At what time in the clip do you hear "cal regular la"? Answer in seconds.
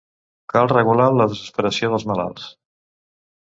0.53-1.29